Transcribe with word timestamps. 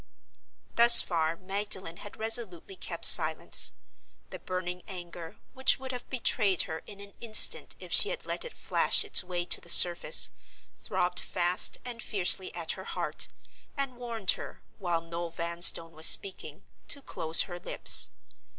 Thus 0.77 0.99
far 0.99 1.35
Magdalen 1.37 1.97
had 1.97 2.17
resolutely 2.17 2.75
kept 2.75 3.05
silence. 3.05 3.73
The 4.31 4.39
burning 4.39 4.81
anger, 4.87 5.37
which 5.53 5.77
would 5.77 5.91
have 5.91 6.09
betrayed 6.09 6.63
her 6.63 6.81
in 6.87 6.99
an 6.99 7.13
instant 7.21 7.75
if 7.79 7.93
she 7.93 8.09
had 8.09 8.25
let 8.25 8.43
it 8.43 8.57
flash 8.57 9.05
its 9.05 9.23
way 9.23 9.45
to 9.45 9.61
the 9.61 9.69
surface, 9.69 10.31
throbbed 10.73 11.19
fast 11.19 11.77
and 11.85 12.01
fiercely 12.01 12.51
at 12.55 12.71
her 12.71 12.85
heart, 12.85 13.27
and 13.77 13.95
warned 13.97 14.31
her, 14.31 14.63
while 14.79 15.01
Noel 15.01 15.29
Vanstone 15.29 15.91
was 15.93 16.07
speaking, 16.07 16.63
to 16.87 17.03
close 17.03 17.41
her 17.41 17.59
lips. 17.59 18.09